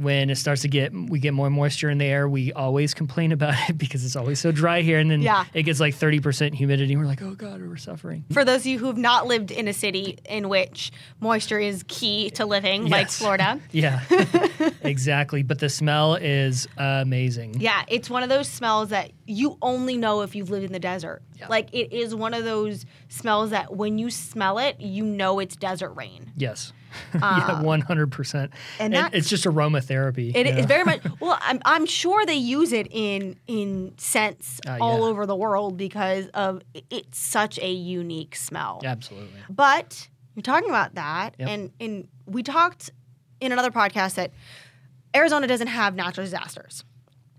When 0.00 0.30
it 0.30 0.36
starts 0.36 0.62
to 0.62 0.68
get 0.68 0.92
we 0.92 1.18
get 1.18 1.34
more 1.34 1.50
moisture 1.50 1.90
in 1.90 1.98
the 1.98 2.04
air 2.04 2.28
we 2.28 2.52
always 2.52 2.94
complain 2.94 3.32
about 3.32 3.54
it 3.68 3.76
because 3.84 4.04
it's 4.04 4.16
always 4.16 4.40
so 4.40 4.50
dry 4.52 4.80
here. 4.82 4.98
And 4.98 5.10
then 5.10 5.20
Yeah. 5.22 5.44
it 5.54 5.64
gets 5.64 5.80
like 5.80 5.94
30% 5.94 6.54
humidity. 6.54 6.92
And 6.94 7.00
we're 7.02 7.06
like 7.08 7.22
oh 7.22 7.34
god 7.34 7.60
we're 7.60 7.76
suffering. 7.76 8.24
For 8.32 8.44
those 8.44 8.60
of 8.60 8.66
you 8.66 8.78
who 8.78 8.86
have 8.86 8.98
not 8.98 9.26
lived 9.26 9.50
in 9.50 9.68
a 9.68 9.72
city 9.72 10.18
in 10.24 10.48
which 10.48 10.90
moisture 11.20 11.58
is 11.58 11.84
key 11.88 12.30
to 12.30 12.46
living, 12.46 12.86
like 12.88 13.10
Florida, 13.10 13.60
yeah. 13.72 14.00
Exactly. 14.82 15.42
But 15.42 15.58
the 15.58 15.68
smell 15.68 16.14
is 16.16 16.66
amazing. 16.76 17.60
Yeah, 17.60 17.84
it's 17.88 18.08
one 18.10 18.22
of 18.22 18.28
those 18.28 18.48
smells 18.48 18.88
that 18.90 19.12
you 19.26 19.58
only 19.62 19.96
know 19.96 20.22
if 20.22 20.34
you've 20.34 20.50
lived 20.50 20.64
in 20.64 20.72
the 20.72 20.78
desert. 20.78 21.22
Yeah. 21.38 21.48
Like 21.48 21.68
it 21.72 21.92
is 21.92 22.14
one 22.14 22.34
of 22.34 22.44
those 22.44 22.86
smells 23.08 23.50
that 23.50 23.74
when 23.76 23.98
you 23.98 24.10
smell 24.10 24.58
it, 24.58 24.80
you 24.80 25.04
know 25.04 25.38
it's 25.38 25.56
desert 25.56 25.90
rain. 25.92 26.32
yes 26.36 26.72
yeah 27.14 27.60
100% 27.62 28.50
and, 28.78 28.92
that's- 28.94 29.10
it's 29.14 29.28
just 29.28 29.44
aromatherapy 29.44 30.34
It 30.34 30.46
you 30.46 30.52
is 30.54 30.66
very 30.66 30.84
much 30.84 31.00
well. 31.20 31.38
I'm, 31.40 31.60
I'm 31.64 31.86
sure 31.86 32.24
they 32.26 32.34
use 32.34 32.72
it 32.72 32.86
in 32.90 33.36
in 33.46 33.94
scents 33.98 34.60
Uh, 34.66 34.78
all 34.80 34.98
yeah. 35.00 35.04
over 35.06 35.26
the 35.26 35.36
world 35.36 35.76
because 35.76 36.26
of 36.34 36.62
it's 36.90 37.18
such 37.18 37.58
a 37.58 37.70
unique 37.72 38.34
smell. 38.36 38.80
absolutely 38.84 39.30
But 39.48 40.08
you're 40.36 40.42
talking 40.42 40.68
about 40.68 40.94
that, 40.94 41.34
Yep. 41.38 41.48
and 41.48 41.70
and 41.80 42.08
we 42.26 42.42
talked 42.42 42.90
in 43.40 43.52
another 43.52 43.70
podcast 43.70 44.14
that 44.14 44.30
Arizona 45.14 45.46
doesn't 45.46 45.66
have 45.66 45.94
natural 45.94 46.24
disasters. 46.24 46.84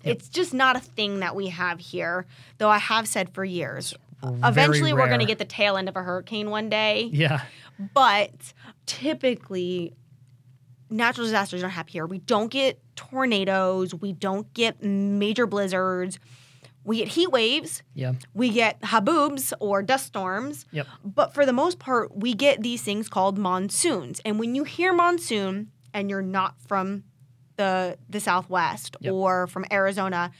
Yep. 0.03 0.15
It's 0.17 0.29
just 0.29 0.53
not 0.53 0.75
a 0.75 0.79
thing 0.79 1.19
that 1.19 1.35
we 1.35 1.47
have 1.49 1.79
here. 1.79 2.25
Though 2.57 2.69
I 2.69 2.79
have 2.79 3.07
said 3.07 3.29
for 3.33 3.45
years, 3.45 3.93
eventually 4.23 4.93
we're 4.93 5.07
going 5.07 5.19
to 5.19 5.25
get 5.25 5.37
the 5.37 5.45
tail 5.45 5.77
end 5.77 5.87
of 5.87 5.95
a 5.95 6.01
hurricane 6.01 6.49
one 6.49 6.69
day. 6.69 7.09
yeah 7.13 7.41
But 7.93 8.53
typically, 8.85 9.93
natural 10.89 11.25
disasters 11.25 11.61
don't 11.61 11.69
happen 11.69 11.91
here. 11.91 12.05
We 12.05 12.19
don't 12.19 12.49
get 12.51 12.79
tornadoes. 12.95 13.93
We 13.95 14.13
don't 14.13 14.51
get 14.53 14.83
major 14.83 15.47
blizzards. 15.47 16.19
We 16.83 16.97
get 16.97 17.09
heat 17.09 17.31
waves. 17.31 17.83
yeah 17.93 18.13
We 18.33 18.49
get 18.49 18.81
haboobs 18.81 19.53
or 19.59 19.83
dust 19.83 20.07
storms. 20.07 20.65
yep 20.71 20.87
But 21.03 21.33
for 21.33 21.45
the 21.45 21.53
most 21.53 21.77
part, 21.79 22.15
we 22.17 22.33
get 22.33 22.61
these 22.61 22.81
things 22.81 23.07
called 23.07 23.37
monsoons. 23.37 24.19
And 24.25 24.39
when 24.39 24.55
you 24.55 24.63
hear 24.63 24.91
monsoon 24.91 25.69
and 25.93 26.09
you're 26.09 26.23
not 26.23 26.59
from 26.67 27.03
the 27.57 27.97
the 28.09 28.19
Southwest 28.19 28.97
Yep. 28.99 29.13
or 29.13 29.45
from 29.47 29.65
Arizona, 29.71 30.31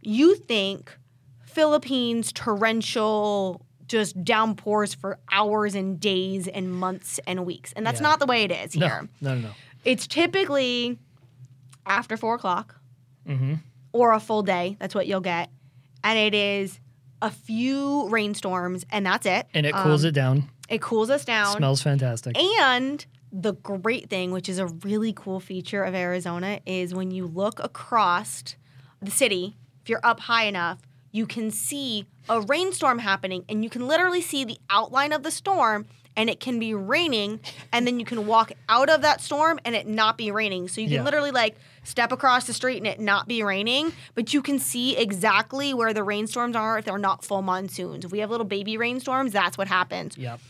you 0.00 0.36
think 0.36 0.96
Philippines 1.44 2.30
torrential 2.32 3.66
just 3.88 4.22
downpours 4.22 4.94
for 4.94 5.18
hours 5.32 5.74
and 5.74 5.98
days 5.98 6.46
and 6.46 6.72
months 6.72 7.18
and 7.26 7.44
weeks. 7.46 7.72
And 7.74 7.84
that's 7.86 8.00
Yeah. 8.00 8.08
not 8.08 8.20
the 8.20 8.26
way 8.26 8.44
it 8.44 8.52
is 8.52 8.76
no 8.76 8.86
here. 8.86 9.08
no 9.20 9.34
no 9.34 9.40
no 9.40 9.50
It's 9.84 10.06
typically 10.06 10.98
after 11.86 12.16
four 12.16 12.34
o'clock 12.34 12.76
mm-hmm. 13.26 13.54
or 13.92 14.12
a 14.12 14.20
full 14.20 14.42
day. 14.42 14.76
That's 14.78 14.94
what 14.94 15.06
you'll 15.06 15.20
get. 15.20 15.50
And 16.04 16.18
it 16.18 16.34
is 16.34 16.78
a 17.22 17.30
few 17.30 18.08
rainstorms 18.08 18.84
and 18.90 19.04
that's 19.04 19.26
it. 19.26 19.46
and 19.54 19.66
it 19.66 19.74
cools 19.74 20.04
Um, 20.04 20.08
it 20.08 20.12
down 20.12 20.50
it 20.68 20.80
cools 20.82 21.08
us 21.10 21.24
down. 21.24 21.56
smells 21.56 21.80
fantastic 21.82 22.36
And 22.38 23.04
the 23.32 23.54
great 23.54 24.08
thing, 24.10 24.30
which 24.32 24.48
is 24.48 24.58
a 24.58 24.66
really 24.66 25.12
cool 25.14 25.40
feature 25.40 25.82
of 25.82 25.94
Arizona, 25.94 26.60
is 26.66 26.94
when 26.94 27.10
you 27.10 27.26
look 27.26 27.58
across 27.62 28.44
the 29.02 29.10
city, 29.10 29.56
if 29.82 29.88
you're 29.88 30.04
up 30.04 30.20
high 30.20 30.44
enough, 30.44 30.78
you 31.12 31.26
can 31.26 31.50
see 31.50 32.06
a 32.28 32.40
rainstorm 32.40 32.98
happening 32.98 33.44
and 33.48 33.64
you 33.64 33.70
can 33.70 33.86
literally 33.86 34.20
see 34.20 34.44
the 34.44 34.58
outline 34.70 35.12
of 35.12 35.22
the 35.22 35.30
storm 35.30 35.86
and 36.16 36.28
it 36.28 36.40
can 36.40 36.58
be 36.58 36.74
raining 36.74 37.38
and 37.72 37.86
then 37.86 37.98
you 38.00 38.04
can 38.04 38.26
walk 38.26 38.50
out 38.68 38.90
of 38.90 39.02
that 39.02 39.20
storm 39.20 39.58
and 39.64 39.74
it 39.74 39.86
not 39.86 40.18
be 40.18 40.30
raining. 40.30 40.68
So 40.68 40.80
you 40.80 40.88
can 40.88 40.96
Yeah. 40.96 41.02
literally 41.04 41.30
like 41.30 41.56
step 41.84 42.10
across 42.12 42.46
the 42.46 42.52
street 42.52 42.78
and 42.78 42.86
it 42.86 42.98
not 43.00 43.28
be 43.28 43.42
raining, 43.42 43.92
but 44.14 44.34
you 44.34 44.42
can 44.42 44.58
see 44.58 44.96
exactly 44.96 45.72
where 45.72 45.94
the 45.94 46.02
rainstorms 46.02 46.56
are 46.56 46.76
if 46.78 46.84
they're 46.84 46.98
not 46.98 47.24
full 47.24 47.40
monsoons. 47.42 48.04
If 48.04 48.10
we 48.12 48.18
have 48.18 48.30
little 48.30 48.44
baby 48.46 48.76
rainstorms, 48.76 49.32
that's 49.32 49.56
what 49.56 49.68
happens. 49.68 50.16
yep 50.18 50.40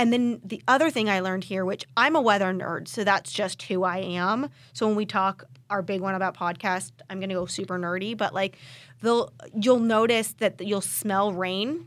And 0.00 0.14
then 0.14 0.40
the 0.42 0.62
other 0.66 0.90
thing 0.90 1.10
I 1.10 1.20
learned 1.20 1.44
here, 1.44 1.62
which 1.62 1.84
I'm 1.94 2.16
a 2.16 2.22
weather 2.22 2.54
nerd, 2.54 2.88
so 2.88 3.04
that's 3.04 3.30
just 3.30 3.62
who 3.64 3.84
I 3.84 3.98
am. 3.98 4.48
So 4.72 4.86
when 4.86 4.96
we 4.96 5.04
talk 5.04 5.44
our 5.68 5.82
big 5.82 6.00
one 6.00 6.14
about 6.14 6.34
podcast, 6.34 6.92
I'm 7.10 7.20
gonna 7.20 7.34
go 7.34 7.44
super 7.44 7.78
nerdy, 7.78 8.16
but 8.16 8.32
like 8.32 8.56
they'll 9.02 9.30
you'll 9.54 9.78
notice 9.78 10.32
that 10.38 10.58
you'll 10.66 10.80
smell 10.80 11.34
rain 11.34 11.86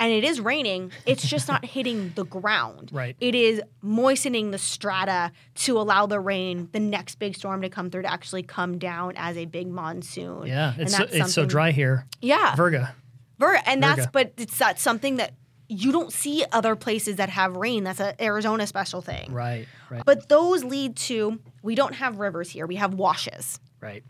and 0.00 0.12
it 0.12 0.24
is 0.24 0.40
raining, 0.40 0.90
it's 1.06 1.26
just 1.28 1.46
not 1.46 1.64
hitting 1.76 2.12
the 2.16 2.24
ground. 2.24 2.90
Right. 2.92 3.16
It 3.20 3.36
is 3.36 3.62
moistening 3.82 4.50
the 4.50 4.58
strata 4.58 5.30
to 5.56 5.78
allow 5.78 6.06
the 6.06 6.18
rain, 6.18 6.68
the 6.72 6.80
next 6.80 7.20
big 7.20 7.36
storm 7.36 7.62
to 7.62 7.68
come 7.68 7.88
through 7.88 8.02
to 8.02 8.12
actually 8.12 8.42
come 8.42 8.78
down 8.78 9.14
as 9.16 9.36
a 9.36 9.44
big 9.44 9.68
monsoon. 9.68 10.46
Yeah, 10.46 10.72
And 10.72 10.82
it's 10.82 10.96
so, 10.96 11.04
it's 11.04 11.32
so 11.32 11.46
dry 11.46 11.70
here. 11.70 12.06
Yeah. 12.20 12.54
Virga. 12.56 12.94
Ver- 13.38 13.60
and 13.64 13.80
that's 13.80 14.08
but 14.08 14.32
it's 14.36 14.58
that's 14.58 14.82
something 14.82 15.16
that 15.16 15.34
you 15.68 15.92
don't 15.92 16.12
see 16.12 16.44
other 16.52 16.74
places 16.76 17.16
that 17.16 17.28
have 17.28 17.56
rain. 17.56 17.84
That's 17.84 18.00
an 18.00 18.14
Arizona 18.20 18.66
special 18.66 19.02
thing. 19.02 19.32
Right, 19.32 19.66
right, 19.90 20.02
But 20.04 20.28
those 20.28 20.64
lead 20.64 20.96
to 20.96 21.38
we 21.62 21.74
don't 21.74 21.94
have 21.94 22.18
rivers 22.18 22.48
here. 22.50 22.66
We 22.66 22.76
have 22.76 22.94
washes. 22.94 23.60
right. 23.80 24.02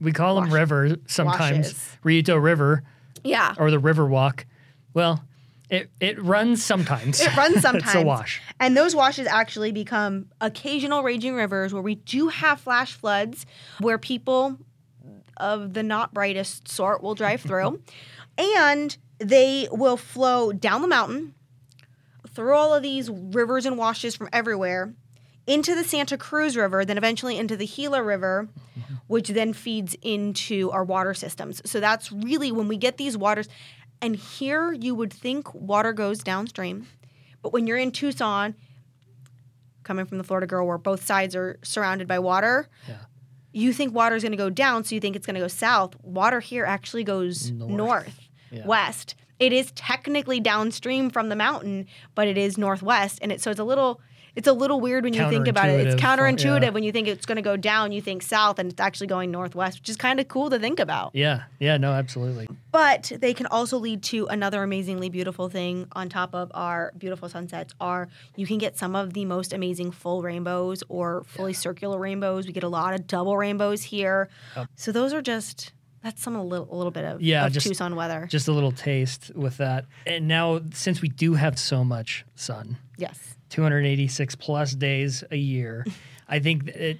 We 0.00 0.12
call 0.12 0.40
them 0.40 0.50
rivers 0.52 0.96
sometimes. 1.06 1.66
washes. 1.68 1.96
Rillito 2.04 2.42
River 2.42 2.82
Yeah. 3.22 3.54
or 3.58 3.70
the 3.70 3.78
River 3.78 4.06
Walk. 4.06 4.46
Well, 4.94 5.22
it 5.68 5.90
it 6.00 6.20
runs 6.22 6.64
sometimes. 6.64 7.20
It 7.20 7.36
runs 7.36 7.60
sometimes. 7.60 7.84
it's 7.94 7.94
a 7.94 8.02
wash. 8.02 8.40
And 8.58 8.76
those 8.76 8.94
washes 8.96 9.26
actually 9.26 9.72
become 9.72 10.26
occasional 10.40 11.02
raging 11.02 11.34
rivers 11.34 11.72
where 11.74 11.82
we 11.82 11.94
do 11.96 12.28
have 12.28 12.60
flash 12.60 12.94
floods 12.94 13.44
where 13.78 13.98
people 13.98 14.56
of 15.36 15.74
the 15.74 15.82
not 15.82 16.12
brightest 16.14 16.66
sort 16.68 17.02
will 17.02 17.14
drive 17.14 17.40
through. 17.42 17.80
and 18.38 18.96
they 19.20 19.68
will 19.70 19.96
flow 19.96 20.52
down 20.52 20.82
the 20.82 20.88
mountain 20.88 21.34
through 22.28 22.54
all 22.54 22.74
of 22.74 22.82
these 22.82 23.10
rivers 23.10 23.66
and 23.66 23.76
washes 23.76 24.14
from 24.16 24.28
everywhere 24.32 24.94
into 25.46 25.74
the 25.74 25.82
Santa 25.84 26.16
Cruz 26.16 26.56
River, 26.56 26.84
then 26.84 26.96
eventually 26.98 27.36
into 27.36 27.56
the 27.56 27.66
Gila 27.66 28.02
River, 28.02 28.48
which 29.08 29.28
then 29.30 29.52
feeds 29.52 29.96
into 30.02 30.70
our 30.70 30.84
water 30.84 31.12
systems. 31.14 31.60
So 31.68 31.80
that's 31.80 32.12
really 32.12 32.52
when 32.52 32.68
we 32.68 32.76
get 32.76 32.96
these 32.98 33.16
waters. 33.16 33.48
And 34.00 34.14
here 34.16 34.72
you 34.72 34.94
would 34.94 35.12
think 35.12 35.52
water 35.54 35.92
goes 35.92 36.20
downstream, 36.20 36.86
but 37.42 37.52
when 37.52 37.66
you're 37.66 37.78
in 37.78 37.90
Tucson, 37.90 38.54
coming 39.82 40.06
from 40.06 40.18
the 40.18 40.24
Florida 40.24 40.46
girl 40.46 40.66
where 40.66 40.78
both 40.78 41.04
sides 41.04 41.34
are 41.34 41.58
surrounded 41.62 42.06
by 42.06 42.18
water, 42.18 42.68
Yeah. 42.86 42.96
you 43.52 43.72
think 43.72 43.92
water 43.94 44.14
is 44.14 44.22
going 44.22 44.32
to 44.32 44.38
go 44.38 44.50
down, 44.50 44.84
so 44.84 44.94
you 44.94 45.00
think 45.00 45.16
it's 45.16 45.26
going 45.26 45.34
to 45.34 45.40
go 45.40 45.48
south. 45.48 45.96
Water 46.02 46.40
here 46.40 46.64
actually 46.64 47.02
goes 47.02 47.50
North. 47.50 47.70
north, 47.70 48.20
Yeah. 48.50 48.66
west. 48.66 49.14
It 49.38 49.52
is 49.52 49.72
technically 49.72 50.38
downstream 50.38 51.08
from 51.08 51.30
the 51.30 51.36
mountain, 51.36 51.86
but 52.14 52.28
it 52.28 52.36
is 52.36 52.58
northwest, 52.58 53.18
and 53.22 53.32
it 53.32 53.40
so 53.40 53.50
it's 53.50 53.60
a 53.60 53.64
little 53.64 54.00
it's 54.36 54.46
a 54.46 54.52
little 54.52 54.80
weird 54.80 55.04
when 55.04 55.12
you 55.12 55.28
think 55.28 55.48
about 55.48 55.68
it. 55.68 55.86
It's 55.86 56.00
Counterintuitive, 56.00 56.62
yeah. 56.62 56.70
when 56.70 56.82
you 56.82 56.92
think 56.92 57.08
it's 57.08 57.26
going 57.26 57.36
to 57.36 57.42
go 57.42 57.56
down. 57.56 57.92
You 57.92 58.00
think 58.00 58.22
south, 58.22 58.58
and 58.58 58.70
it's 58.70 58.80
actually 58.80 59.08
going 59.08 59.30
northwest, 59.30 59.80
which 59.80 59.88
is 59.88 59.96
kind 59.96 60.20
of 60.20 60.28
cool 60.28 60.50
to 60.50 60.58
think 60.58 60.78
about. 60.78 61.10
Yeah, 61.14 61.42
yeah, 61.58 61.76
no, 61.76 61.92
absolutely. 61.92 62.48
But 62.70 63.12
they 63.20 63.34
can 63.34 63.46
also 63.46 63.78
lead 63.78 64.02
to 64.04 64.26
another 64.26 64.62
amazingly 64.62 65.08
beautiful 65.08 65.48
thing 65.48 65.88
on 65.92 66.08
top 66.08 66.34
of 66.34 66.50
our 66.54 66.92
beautiful 66.96 67.28
sunsets 67.28 67.74
are 67.80 68.08
you 68.36 68.46
can 68.46 68.58
get 68.58 68.78
some 68.78 68.94
of 68.94 69.14
the 69.14 69.24
most 69.24 69.52
amazing 69.52 69.90
full 69.90 70.22
rainbows 70.22 70.82
or 70.88 71.24
fully 71.24 71.52
circular 71.52 71.98
rainbows. 71.98 72.46
We 72.46 72.52
get 72.52 72.62
a 72.64 72.68
lot 72.68 72.94
of 72.94 73.06
double 73.06 73.36
rainbows 73.36 73.82
here. 73.82 74.28
So 74.76 74.92
those 74.92 75.12
are 75.12 75.22
just 75.22 75.72
that's 76.02 76.22
some 76.22 76.34
a 76.36 76.42
little, 76.42 76.68
a 76.72 76.76
little 76.76 76.90
bit 76.90 77.04
of, 77.04 77.20
Yeah, 77.22 77.46
of 77.46 77.52
just- 77.52 77.66
Tucson 77.66 77.94
weather. 77.96 78.26
Just 78.30 78.48
a 78.48 78.52
little 78.52 78.72
taste 78.72 79.30
with 79.34 79.56
that. 79.58 79.84
And 80.06 80.26
now, 80.28 80.60
since 80.72 81.00
we 81.02 81.08
do 81.08 81.34
have 81.34 81.58
so 81.58 81.84
much 81.84 82.24
sun, 82.34 82.76
yes. 82.96 83.18
286 83.50 84.34
plus 84.36 84.74
days 84.74 85.22
a 85.30 85.36
year, 85.36 85.84
I 86.28 86.38
think 86.38 86.68
it 86.68 86.98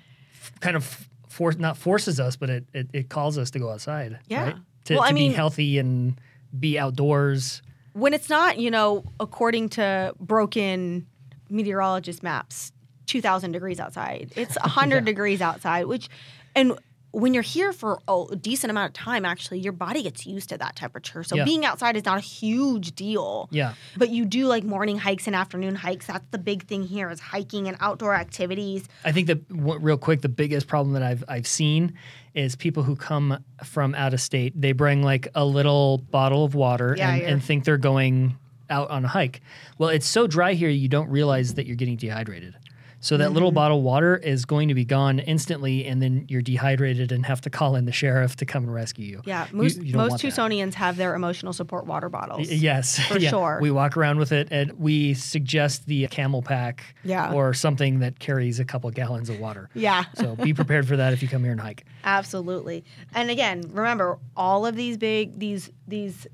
kind 0.60 0.76
of 0.76 1.08
for, 1.28 1.52
not 1.52 1.76
forces 1.76 2.18
us, 2.20 2.36
but 2.36 2.50
it, 2.50 2.64
it, 2.74 2.90
it 2.92 3.08
calls 3.08 3.38
us 3.38 3.50
to 3.52 3.58
go 3.58 3.70
outside. 3.70 4.18
Yeah. 4.26 4.44
Right? 4.44 4.56
To, 4.86 4.94
Well, 4.94 5.02
to 5.04 5.08
I 5.08 5.12
be 5.12 5.20
mean- 5.20 5.32
healthy 5.34 5.78
and 5.78 6.20
be 6.58 6.78
outdoors. 6.78 7.62
When 7.92 8.12
it's 8.14 8.28
not, 8.28 8.58
you 8.58 8.70
know, 8.70 9.04
according 9.18 9.70
to 9.70 10.14
broken 10.20 11.06
meteorologist 11.48 12.22
maps, 12.22 12.72
2000 13.06 13.52
degrees 13.52 13.80
outside. 13.80 14.32
It's 14.36 14.56
100 14.56 14.94
Yeah. 14.98 15.00
degrees 15.00 15.40
outside, 15.40 15.86
which 15.86 16.08
and 16.54 16.78
when 17.12 17.34
you're 17.34 17.42
here 17.42 17.72
for 17.72 18.00
a 18.06 18.36
decent 18.36 18.70
amount 18.70 18.88
of 18.88 18.92
time, 18.94 19.24
actually, 19.24 19.58
your 19.58 19.72
body 19.72 20.02
gets 20.02 20.26
used 20.26 20.48
to 20.50 20.58
that 20.58 20.76
temperature. 20.76 21.24
So 21.24 21.36
Yeah. 21.36 21.44
being 21.44 21.64
outside 21.64 21.96
is 21.96 22.04
not 22.04 22.18
a 22.18 22.22
huge 22.22 22.94
deal. 22.94 23.48
Yeah. 23.50 23.74
But 23.96 24.10
you 24.10 24.24
do 24.24 24.46
like 24.46 24.62
morning 24.64 24.98
hikes 24.98 25.26
and 25.26 25.34
afternoon 25.34 25.74
hikes. 25.74 26.06
That's 26.06 26.24
the 26.30 26.38
big 26.38 26.64
thing 26.66 26.84
here 26.84 27.10
is 27.10 27.20
hiking 27.20 27.66
and 27.68 27.76
outdoor 27.80 28.14
activities. 28.14 28.88
I 29.04 29.12
think 29.12 29.26
that 29.26 29.40
real 29.48 29.98
quick, 29.98 30.20
the 30.22 30.28
biggest 30.28 30.66
problem 30.68 30.92
that 30.94 31.02
I've 31.02 31.24
I've 31.28 31.46
seen 31.46 31.94
is 32.34 32.54
people 32.54 32.84
who 32.84 32.94
come 32.94 33.42
from 33.64 33.94
out 33.96 34.14
of 34.14 34.20
state. 34.20 34.52
They 34.60 34.72
bring 34.72 35.02
like 35.02 35.28
a 35.34 35.44
little 35.44 35.98
bottle 35.98 36.44
of 36.44 36.54
water 36.54 36.94
Yeah, 36.96 37.12
and, 37.12 37.22
and 37.22 37.44
think 37.44 37.64
they're 37.64 37.76
going 37.76 38.36
out 38.68 38.88
on 38.88 39.04
a 39.04 39.08
hike. 39.08 39.40
Well, 39.78 39.88
it's 39.88 40.06
so 40.06 40.28
dry 40.28 40.52
here, 40.54 40.68
you 40.68 40.86
don't 40.88 41.08
realize 41.10 41.54
that 41.54 41.66
you're 41.66 41.74
getting 41.74 41.96
dehydrated. 41.96 42.54
So 43.02 43.16
that 43.16 43.24
Mm-hmm. 43.24 43.34
little 43.34 43.52
bottle 43.52 43.78
of 43.78 43.82
water 43.82 44.16
is 44.16 44.44
going 44.44 44.68
to 44.68 44.74
be 44.74 44.84
gone 44.84 45.20
instantly, 45.20 45.86
and 45.86 46.02
then 46.02 46.26
you're 46.28 46.42
dehydrated 46.42 47.12
and 47.12 47.24
have 47.24 47.40
to 47.42 47.50
call 47.50 47.74
in 47.76 47.86
the 47.86 47.92
sheriff 47.92 48.36
to 48.36 48.44
come 48.46 48.64
and 48.64 48.74
rescue 48.74 49.06
you. 49.06 49.22
Yeah, 49.24 49.46
most 49.52 49.78
you 49.82 49.92
don't 49.92 50.02
most 50.02 50.10
want 50.10 50.22
that. 50.22 50.28
Tucsonians 50.32 50.74
have 50.74 50.96
their 50.98 51.14
emotional 51.14 51.52
support 51.54 51.86
water 51.86 52.08
bottles. 52.10 52.46
Y- 52.48 52.54
Yes, 52.56 52.98
For 53.08 53.18
Yeah. 53.18 53.30
sure. 53.30 53.58
We 53.62 53.70
walk 53.70 53.96
around 53.96 54.18
with 54.18 54.32
it, 54.32 54.48
and 54.50 54.72
we 54.78 55.14
suggest 55.14 55.86
the 55.86 56.06
CamelBak, 56.08 56.80
Yeah. 57.02 57.32
or 57.32 57.54
something 57.54 58.00
that 58.00 58.18
carries 58.18 58.60
a 58.60 58.64
couple 58.66 58.90
gallons 58.90 59.30
of 59.30 59.40
water. 59.40 59.70
Yeah. 59.74 60.04
So 60.14 60.36
be 60.36 60.52
prepared 60.60 60.86
for 60.86 60.96
that 60.98 61.14
if 61.14 61.22
you 61.22 61.28
come 61.28 61.42
here 61.42 61.52
and 61.52 61.60
hike. 61.60 61.84
Absolutely. 62.04 62.84
And 63.14 63.30
again, 63.30 63.62
remember 63.72 64.18
all 64.36 64.66
of 64.66 64.76
these 64.76 64.98
big 64.98 65.38
these 65.38 65.70
these 65.88 66.26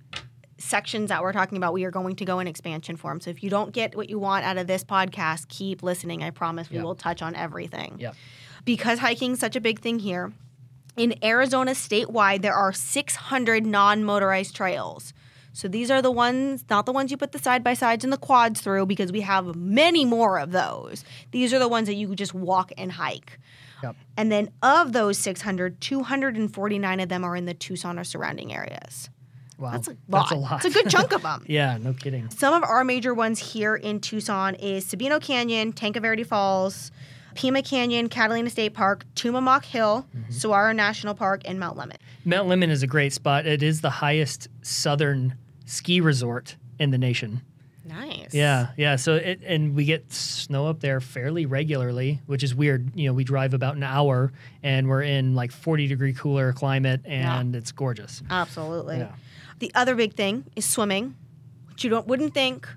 sections 0.59 1.09
that 1.11 1.23
we're 1.23 1.33
talking 1.33 1.59
about, 1.59 1.73
we 1.73 1.85
are 1.85 1.91
going 1.91 2.17
to 2.17 2.25
go 2.25 2.39
in 2.39 2.47
expansion 2.47 2.97
form. 2.97 3.21
So 3.21 3.31
if 3.31 3.43
you 3.43 3.51
don't 3.51 3.73
get 3.73 3.95
what 3.97 4.09
you 4.09 4.19
want 4.19 4.45
out 4.45 4.57
of 4.57 4.67
this 4.67 4.85
podcast, 4.85 5.49
keep 5.49 5.83
listening. 5.83 6.23
I 6.23 6.31
promise 6.31 6.71
we 6.71 6.77
Yeah. 6.77 6.83
will 6.85 6.95
touch 6.95 7.23
on 7.23 7.35
everything. 7.35 7.97
Yeah. 7.99 8.13
Because 8.65 8.99
hiking 9.01 9.33
is 9.33 9.39
such 9.41 9.55
a 9.57 9.61
big 9.61 9.81
thing 9.81 9.99
here. 9.99 10.33
In 10.97 11.15
Arizona 11.23 11.73
statewide, 11.73 12.41
there 12.43 12.55
are 12.55 12.73
600 12.73 13.67
non-motorized 13.67 14.57
trails. 14.57 15.13
So 15.53 15.69
these 15.69 15.91
are 15.91 16.03
the 16.03 16.11
ones, 16.11 16.65
not 16.69 16.85
the 16.87 16.93
ones 16.93 17.11
you 17.11 17.17
put 17.17 17.33
the 17.33 17.39
side 17.39 17.63
by 17.65 17.75
sides 17.75 18.05
and 18.05 18.13
the 18.13 18.19
quads 18.19 18.61
through, 18.61 18.87
because 18.87 19.11
we 19.13 19.23
have 19.23 19.55
many 19.57 20.05
more 20.05 20.39
of 20.39 20.53
those. 20.53 21.05
These 21.31 21.55
are 21.55 21.59
the 21.59 21.69
ones 21.69 21.87
that 21.87 21.95
you 21.95 22.09
could 22.09 22.19
just 22.19 22.35
walk 22.35 22.73
and 22.77 22.93
hike. 22.93 23.39
Yep. 23.83 23.97
And 24.17 24.33
then 24.33 24.51
of 24.63 24.93
those 24.93 25.19
600, 25.19 25.81
249 25.81 27.01
of 27.01 27.09
them 27.09 27.25
are 27.25 27.37
in 27.37 27.45
the 27.45 27.55
Tucson 27.55 27.99
or 27.99 28.05
surrounding 28.05 28.55
areas. 28.55 29.11
Wow. 29.59 29.73
That's 29.73 29.89
a 29.89 29.91
lot. 29.91 29.99
That's 30.09 30.31
a 30.33 30.35
lot. 30.37 30.65
It's 30.65 30.77
a 30.77 30.83
good 30.83 30.91
chunk 30.91 31.13
of 31.13 31.23
them. 31.23 31.45
yeah, 31.49 31.79
no 31.79 31.93
kidding. 31.95 32.29
Some 32.31 32.53
of 32.55 32.63
our 32.69 32.85
major 32.85 33.15
ones 33.15 33.53
here 33.53 33.75
in 33.77 34.01
Tucson 34.01 34.55
is 34.57 34.85
Sabino 34.87 35.21
Canyon, 35.21 35.73
Tanque 35.73 35.97
Verde 35.97 36.25
Falls, 36.25 36.91
Pima 37.35 37.63
Canyon, 37.63 38.09
Catalina 38.09 38.51
State 38.51 38.75
Park, 38.75 39.05
Tumamoc 39.15 39.65
Hill, 39.65 40.07
Mm-hmm. 40.17 40.33
Saguaro 40.33 40.73
National 40.73 41.15
Park, 41.15 41.43
and 41.45 41.59
Mount 41.61 41.79
Lemmon. 41.79 41.97
Mount 42.25 42.49
Lemmon 42.49 42.69
is 42.71 42.83
a 42.83 42.87
great 42.87 43.13
spot. 43.13 43.47
It 43.47 43.63
is 43.63 43.81
the 43.81 43.91
highest 43.91 44.49
southern 44.63 45.35
ski 45.65 46.01
resort 46.01 46.57
in 46.79 46.91
the 46.91 46.99
nation. 46.99 47.43
Nice. 47.85 48.35
Yeah, 48.35 48.69
yeah. 48.77 48.97
So 48.97 49.15
it 49.15 49.41
and 49.47 49.77
we 49.77 49.85
get 49.85 50.13
snow 50.13 50.67
up 50.67 50.81
there 50.81 51.01
fairly 51.01 51.47
regularly, 51.47 52.21
which 52.27 52.43
is 52.43 52.53
weird. 52.53 52.91
You 52.99 53.07
know, 53.09 53.15
we 53.15 53.23
drive 53.23 53.55
about 53.55 53.77
an 53.77 53.85
hour 53.85 54.33
and 54.65 54.89
we're 54.89 55.03
in 55.03 55.37
like 55.37 55.53
40 55.53 55.87
degree 55.87 56.13
cooler 56.13 56.53
climate 56.53 57.03
and 57.05 57.55
it's 57.55 57.71
gorgeous. 57.71 58.25
Absolutely. 58.29 58.99
Yeah. 58.99 59.13
The 59.59 59.73
other 59.75 59.95
big 59.95 60.15
thing 60.15 60.45
is 60.55 60.65
swimming, 60.65 61.15
which 61.69 61.85
you 61.85 61.91
don't 61.91 62.07
wouldn't 62.07 62.35
think. 62.35 62.69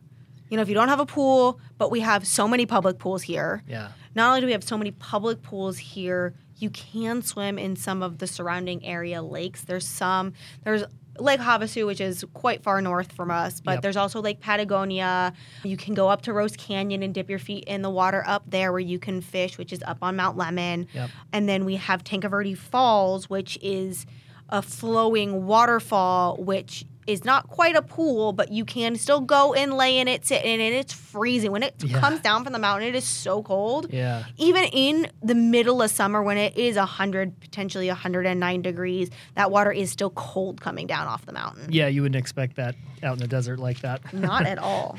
You 0.50 0.58
know, 0.58 0.64
if 0.64 0.70
you 0.70 0.74
don't 0.76 0.88
have 0.88 1.00
a 1.00 1.06
pool, 1.06 1.60
but 1.78 1.92
we 1.92 2.00
have 2.00 2.26
so 2.26 2.48
many 2.48 2.66
public 2.66 2.98
pools 2.98 3.22
here. 3.22 3.62
Yeah. 3.68 3.90
Not 4.16 4.30
only 4.30 4.42
do 4.42 4.46
we 4.48 4.54
have 4.54 4.64
so 4.64 4.78
many 4.78 4.92
public 4.92 5.44
pools 5.44 5.78
here, 5.78 6.34
you 6.58 6.70
can 6.72 7.22
swim 7.22 7.60
in 7.60 7.76
some 7.76 8.02
of 8.02 8.18
the 8.18 8.26
surrounding 8.28 8.84
area 8.84 9.22
lakes. 9.22 9.64
There's 9.64 9.88
some, 9.88 10.34
there's 10.64 10.84
Lake 11.20 11.40
Havasu, 11.40 11.86
which 11.86 12.02
is 12.02 12.26
quite 12.34 12.64
far 12.64 12.82
north 12.82 13.12
from 13.12 13.30
us, 13.30 13.60
but 13.62 13.74
Yep. 13.74 13.82
there's 13.84 13.98
also 13.98 14.22
Lake 14.22 14.40
Patagonia. 14.40 15.34
You 15.64 15.78
can 15.78 15.94
go 15.94 16.10
up 16.10 16.22
to 16.24 16.34
Rose 16.34 16.56
Canyon 16.56 17.04
and 17.04 17.14
dip 17.14 17.30
your 17.30 17.40
feet 17.40 17.66
in 17.66 17.82
the 17.82 17.90
water 17.90 18.24
up 18.26 18.44
there 18.48 18.72
where 18.72 18.80
you 18.80 18.98
can 19.00 19.22
fish, 19.22 19.58
which 19.58 19.72
is 19.72 19.84
up 19.84 20.00
on 20.02 20.16
Mount 20.16 20.38
Lemmon. 20.38 20.88
Yep. 20.94 21.10
And 21.34 21.48
then 21.48 21.66
we 21.66 21.76
have 21.76 22.04
Tanque 22.04 22.24
Verde 22.30 22.56
Falls, 22.56 23.30
which 23.30 23.58
is 23.62 24.06
a 24.50 24.62
flowing 24.62 25.46
waterfall, 25.46 26.38
which 26.38 26.86
is 27.08 27.26
not 27.26 27.48
quite 27.48 27.76
a 27.76 27.82
pool, 27.82 28.34
but 28.34 28.52
you 28.52 28.64
can 28.64 28.96
still 28.96 29.20
go 29.20 29.54
and 29.56 29.74
lay 29.74 29.98
in 29.98 30.08
it, 30.08 30.24
sit 30.28 30.46
in 30.46 30.60
it. 30.60 30.74
It's 30.74 30.94
freezing. 30.94 31.52
When 31.52 31.64
it 31.64 31.74
Yeah. 31.84 32.00
comes 32.00 32.20
down 32.20 32.44
from 32.44 32.54
the 32.54 32.60
mountain, 32.60 32.88
it 32.88 32.94
is 32.94 33.04
so 33.04 33.42
cold 33.42 33.88
Yeah. 33.92 34.26
even 34.38 34.66
in 34.66 35.08
the 35.24 35.34
middle 35.34 35.82
of 35.82 35.90
summer 35.90 36.22
when 36.22 36.38
it 36.38 36.56
is 36.56 36.78
100 36.78 37.40
potentially 37.40 37.90
109 37.90 38.62
degrees 38.62 39.10
that 39.34 39.50
water 39.50 39.72
is 39.72 39.90
still 39.90 40.12
cold 40.12 40.62
coming 40.62 40.86
down 40.86 41.08
off 41.08 41.26
the 41.26 41.34
mountain 41.34 41.72
Yeah, 41.72 41.88
you 41.88 42.04
wouldn't 42.04 42.16
expect 42.20 42.58
that 42.58 42.76
out 43.02 43.14
in 43.14 43.20
the 43.20 43.28
desert 43.28 43.58
like 43.58 43.80
that. 43.82 44.14
not 44.14 44.46
at 44.46 44.60
all 44.70 44.98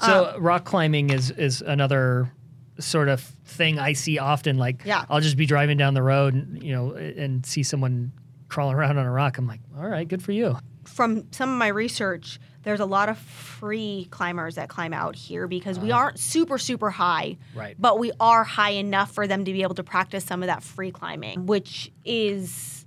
So 0.00 0.32
Um, 0.34 0.42
rock 0.42 0.64
climbing 0.64 1.10
is 1.10 1.30
is 1.30 1.62
another 1.62 2.32
sort 2.80 3.08
of 3.08 3.20
thing 3.44 3.78
I 3.78 3.92
see 3.92 4.18
often. 4.18 4.58
Like, 4.58 4.82
Yeah. 4.84 5.04
I'll 5.08 5.20
just 5.20 5.36
be 5.36 5.46
driving 5.46 5.76
down 5.78 5.94
the 5.94 6.02
road, 6.02 6.34
and, 6.34 6.60
you 6.60 6.72
know, 6.72 6.94
and 6.94 7.46
see 7.46 7.62
someone 7.62 8.10
crawling 8.54 8.76
around 8.76 8.98
on 8.98 9.04
a 9.06 9.10
rock. 9.10 9.36
I'm 9.36 9.48
like, 9.48 9.60
all 9.76 9.88
right, 9.88 10.06
good 10.06 10.22
for 10.22 10.30
you. 10.32 10.56
from 10.84 11.26
some 11.32 11.50
of 11.50 11.58
my 11.58 11.66
research, 11.68 12.38
there's 12.62 12.78
a 12.80 12.84
lot 12.86 13.08
of 13.08 13.18
free 13.18 14.06
climbers 14.10 14.54
that 14.54 14.68
climb 14.68 14.92
out 14.92 15.16
here 15.16 15.48
because 15.48 15.78
we 15.78 15.90
uh-huh. 15.90 16.00
aren't 16.00 16.18
super 16.20 16.56
super 16.56 16.90
high, 16.90 17.36
Right. 17.54 17.74
But 17.78 17.98
we 17.98 18.12
are 18.20 18.44
high 18.44 18.70
enough 18.72 19.10
for 19.12 19.26
them 19.26 19.44
to 19.44 19.52
be 19.52 19.62
able 19.62 19.74
to 19.74 19.82
practice 19.82 20.24
some 20.24 20.42
of 20.42 20.46
that 20.46 20.62
free 20.62 20.90
climbing, 20.92 21.46
which 21.46 21.90
is 22.04 22.86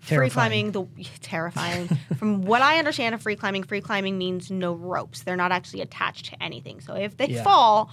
free 0.00 0.16
Terrifying. 0.30 0.70
climbing. 0.72 0.96
The 0.96 1.04
terrifying. 1.20 1.88
From 2.16 2.42
what 2.42 2.62
I 2.62 2.78
understand 2.78 3.14
of 3.14 3.20
free 3.22 3.36
climbing, 3.36 3.64
free 3.64 3.80
climbing 3.80 4.16
means 4.18 4.50
no 4.50 4.72
ropes. 4.72 5.22
They're 5.24 5.36
not 5.36 5.52
actually 5.52 5.80
attached 5.82 6.26
to 6.26 6.42
anything. 6.42 6.80
So 6.80 6.94
if 6.94 7.16
they 7.16 7.26
Yeah. 7.28 7.42
fall, 7.42 7.90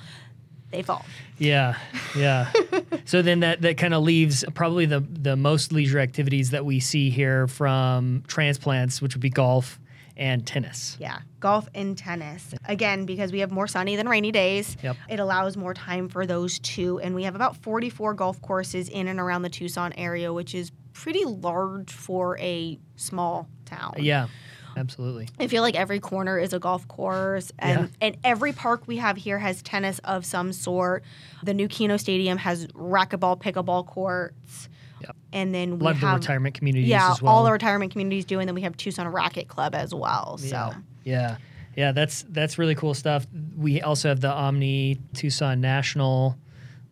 they 0.75 0.83
fall. 0.83 1.05
Yeah, 1.37 1.77
yeah. 2.17 2.51
so 3.05 3.21
then 3.21 3.39
that 3.41 3.61
that 3.61 3.77
kind 3.77 3.93
of 3.93 4.03
leaves 4.03 4.43
probably 4.53 4.85
the 4.85 4.99
the 4.99 5.35
most 5.35 5.71
leisure 5.71 5.99
activities 5.99 6.51
that 6.51 6.65
we 6.65 6.79
see 6.79 7.09
here 7.09 7.47
from 7.47 8.23
transplants, 8.27 9.01
which 9.01 9.15
would 9.15 9.21
be 9.21 9.29
golf 9.29 9.79
and 10.17 10.45
tennis. 10.47 10.95
Yeah, 10.99 11.19
golf 11.41 11.67
and 11.75 11.97
tennis. 11.97 12.53
Again, 12.65 13.05
because 13.05 13.31
we 13.33 13.39
have 13.39 13.51
more 13.51 13.67
sunny 13.67 13.95
than 13.97 14.07
rainy 14.07 14.31
days, 14.31 14.77
Yep. 14.81 14.95
it 15.09 15.19
allows 15.19 15.57
more 15.57 15.73
time 15.73 16.07
for 16.07 16.25
those 16.25 16.59
two. 16.59 16.99
And 17.01 17.13
we 17.15 17.23
have 17.23 17.35
about 17.35 17.57
44 17.57 18.13
golf 18.13 18.41
courses 18.41 18.87
in 18.87 19.09
and 19.09 19.19
around 19.19 19.41
the 19.41 19.49
Tucson 19.49 19.91
area, 19.97 20.31
which 20.31 20.55
is 20.55 20.71
pretty 20.93 21.25
large 21.25 21.91
for 21.91 22.37
a 22.39 22.79
small 22.95 23.49
town. 23.65 23.95
Yeah, 23.97 24.27
absolutely. 24.75 25.29
I 25.39 25.47
feel 25.47 25.61
like 25.61 25.75
every 25.75 25.99
corner 25.99 26.37
is 26.37 26.53
a 26.53 26.59
golf 26.59 26.87
course, 26.87 27.51
and, 27.59 27.81
Yeah. 27.81 27.87
and 28.07 28.17
every 28.23 28.51
park 28.53 28.83
we 28.87 28.97
have 28.97 29.17
here 29.17 29.39
has 29.39 29.61
tennis 29.61 29.99
of 29.99 30.25
some 30.25 30.53
sort. 30.53 31.03
The 31.43 31.53
new 31.53 31.67
Kino 31.67 31.97
Stadium 31.97 32.37
has 32.39 32.67
racquetball, 32.67 33.39
pickleball 33.41 33.85
courts. 33.87 34.69
Yep. 35.01 35.15
And 35.33 35.53
then 35.53 35.77
we 35.79 35.83
lot 35.85 35.95
of 35.95 36.01
the 36.01 36.07
have 36.07 36.19
retirement 36.19 36.55
communities 36.55 36.87
yeah, 36.89 37.11
as 37.11 37.21
well. 37.21 37.33
all 37.33 37.43
the 37.43 37.51
retirement 37.51 37.91
communities 37.91 38.25
do, 38.25 38.39
and 38.39 38.47
then 38.47 38.55
we 38.55 38.61
have 38.61 38.77
Tucson 38.77 39.07
Racquet 39.07 39.47
Club 39.47 39.75
as 39.75 39.93
well. 39.93 40.37
So 40.37 40.47
Yeah. 40.47 40.73
Yeah. 41.03 41.37
Yeah, 41.75 41.91
that's 41.91 42.23
that's 42.29 42.57
really 42.57 42.73
cool 42.75 42.93
stuff. 42.93 43.27
We 43.57 43.81
also 43.81 44.07
have 44.07 44.21
the 44.21 44.31
Omni 44.31 44.97
Tucson 45.13 45.59
National, 45.59 46.37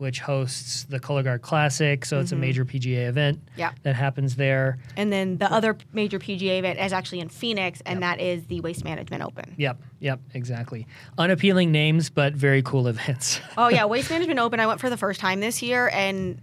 which 0.03 0.19
hosts 0.19 0.83
the 0.83 0.99
Cologuard 0.99 1.41
Classic. 1.41 2.05
So 2.05 2.19
it's 2.19 2.31
a 2.31 2.35
major 2.35 2.65
PGA 2.65 3.07
event 3.07 3.23
Mm-hmm. 3.39 3.59
Yeah. 3.59 3.71
that 3.83 3.95
happens 3.95 4.35
there. 4.35 4.77
And 4.97 5.11
then 5.11 5.37
the 5.37 5.51
other 5.51 5.77
major 5.93 6.19
PGA 6.19 6.59
event 6.59 6.77
is 6.79 6.91
actually 6.93 7.21
in 7.21 7.29
Phoenix, 7.29 7.81
and 7.85 8.03
that 8.03 8.19
is 8.19 8.45
the 8.47 8.59
Waste 8.61 8.83
Management 8.83 9.23
Open. 9.23 9.55
Yep, 9.57 9.81
yep, 9.99 10.19
exactly. 10.33 10.85
Unappealing 11.17 11.71
names, 11.71 12.09
but 12.09 12.33
very 12.33 12.61
cool 12.61 12.87
events. 12.87 13.39
Oh 13.57 13.69
yeah, 13.69 13.85
Waste 13.93 14.09
Management 14.11 14.39
Open. 14.39 14.59
I 14.59 14.67
went 14.67 14.79
for 14.81 14.89
the 14.89 14.97
first 14.97 15.19
time 15.19 15.39
this 15.39 15.61
year, 15.61 15.89
and 15.93 16.39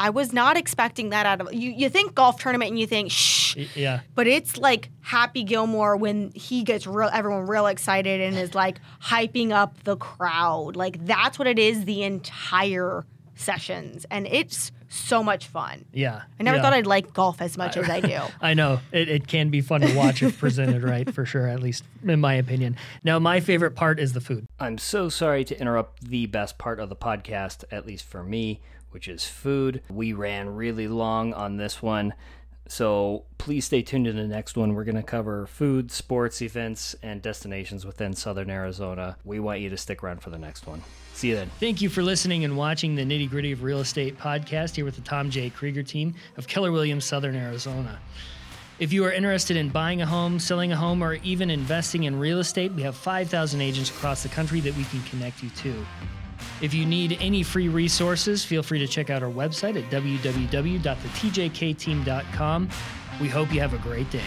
I 0.00 0.08
was 0.08 0.32
not 0.32 0.56
expecting 0.56 1.10
that 1.10 1.26
out 1.26 1.42
of 1.42 1.52
you. 1.52 1.70
You 1.70 1.90
think 1.90 2.14
golf 2.14 2.40
tournament, 2.40 2.70
and 2.70 2.78
you 2.80 2.86
think 2.86 3.10
shh, 3.10 3.54
yeah. 3.76 4.00
but 4.14 4.26
it's 4.26 4.56
like 4.56 4.88
Happy 5.02 5.44
Gilmore 5.44 5.94
when 5.94 6.32
he 6.34 6.62
gets 6.62 6.86
real, 6.86 7.10
everyone 7.12 7.46
real 7.46 7.66
excited 7.66 8.18
and 8.22 8.34
is 8.34 8.54
like 8.54 8.80
hyping 9.02 9.50
up 9.50 9.84
the 9.84 9.98
crowd. 9.98 10.74
Like 10.74 11.04
that's 11.04 11.38
what 11.38 11.46
it 11.46 11.58
is 11.58 11.84
the 11.84 12.02
entire 12.02 13.04
sessions, 13.34 14.06
and 14.10 14.26
it's 14.26 14.72
so 14.88 15.22
much 15.22 15.46
fun. 15.46 15.84
Yeah. 15.92 16.22
I 16.38 16.42
never 16.44 16.56
yeah. 16.56 16.62
thought 16.62 16.72
I'd 16.72 16.86
like 16.86 17.12
golf 17.12 17.42
as 17.42 17.58
much 17.58 17.76
as 17.76 17.88
I 17.90 18.00
do. 18.00 18.20
I 18.40 18.54
know 18.54 18.80
it, 18.92 19.08
it 19.08 19.28
can 19.28 19.50
be 19.50 19.60
fun 19.60 19.82
to 19.82 19.94
watch 19.94 20.22
if 20.22 20.38
presented 20.38 20.82
right, 20.82 21.12
for 21.14 21.26
sure. 21.26 21.46
At 21.46 21.60
least 21.60 21.84
in 22.02 22.20
my 22.20 22.34
opinion. 22.34 22.74
Now, 23.04 23.18
my 23.18 23.40
favorite 23.40 23.76
part 23.76 24.00
is 24.00 24.14
the 24.14 24.20
food. 24.20 24.46
I'm 24.58 24.78
so 24.78 25.10
sorry 25.10 25.44
to 25.44 25.60
interrupt 25.60 26.08
the 26.08 26.24
best 26.24 26.56
part 26.56 26.80
of 26.80 26.88
the 26.88 26.96
podcast, 26.96 27.64
at 27.70 27.86
least 27.86 28.04
for 28.04 28.22
me, 28.22 28.62
which 28.90 29.08
is 29.08 29.26
food. 29.26 29.82
We 29.88 30.12
ran 30.12 30.54
really 30.54 30.88
long 30.88 31.32
on 31.34 31.56
this 31.56 31.82
one, 31.82 32.14
so 32.68 33.24
please 33.36 33.64
stay 33.64 33.82
tuned 33.82 34.04
to 34.04 34.12
the 34.12 34.28
next 34.28 34.56
one. 34.56 34.74
We're 34.74 34.84
going 34.84 34.94
to 34.94 35.02
cover 35.02 35.46
food, 35.46 35.90
sports, 35.90 36.40
events, 36.40 36.94
and 37.02 37.20
destinations 37.20 37.84
within 37.84 38.14
Southern 38.14 38.48
Arizona. 38.48 39.16
We 39.24 39.40
want 39.40 39.60
you 39.60 39.70
to 39.70 39.76
stick 39.76 40.04
around 40.04 40.22
for 40.22 40.30
the 40.30 40.38
next 40.38 40.66
one. 40.68 40.82
See 41.14 41.30
you 41.30 41.34
then. 41.34 41.50
Thank 41.58 41.82
you 41.82 41.88
for 41.88 42.02
listening 42.02 42.44
and 42.44 42.56
watching 42.56 42.94
the 42.94 43.02
Nitty 43.02 43.28
Gritty 43.28 43.52
of 43.52 43.64
Real 43.64 43.80
Estate 43.80 44.16
podcast 44.16 44.76
here 44.76 44.84
with 44.84 44.94
the 44.94 45.02
Tom 45.02 45.30
J. 45.30 45.50
Krieger 45.50 45.82
team 45.82 46.14
of 46.36 46.46
Keller 46.46 46.70
Williams, 46.70 47.04
Southern 47.04 47.34
Arizona. 47.34 47.98
If 48.78 48.92
you 48.92 49.04
are 49.04 49.12
interested 49.12 49.56
in 49.56 49.68
buying 49.68 50.00
a 50.00 50.06
home, 50.06 50.38
selling 50.38 50.72
a 50.72 50.76
home, 50.76 51.02
or 51.02 51.14
even 51.16 51.50
investing 51.50 52.04
in 52.04 52.18
real 52.18 52.38
estate, 52.38 52.72
we 52.72 52.82
have 52.82 52.96
5,000 52.96 53.60
agents 53.60 53.90
across 53.90 54.22
the 54.22 54.30
country 54.30 54.60
that 54.60 54.74
we 54.76 54.84
can 54.84 55.02
connect 55.02 55.42
you 55.42 55.50
to. 55.50 55.74
If 56.60 56.74
you 56.74 56.84
need 56.86 57.18
any 57.20 57.42
free 57.42 57.68
resources, 57.68 58.44
feel 58.44 58.62
free 58.62 58.78
to 58.78 58.86
check 58.86 59.10
out 59.10 59.22
our 59.22 59.30
website 59.30 59.76
at 59.76 59.90
www.thetjkteam.com. 59.90 62.68
We 63.20 63.28
hope 63.28 63.52
you 63.52 63.60
have 63.60 63.74
a 63.74 63.78
great 63.78 64.08
day. 64.10 64.22